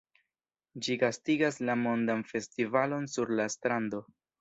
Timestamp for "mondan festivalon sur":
1.83-3.39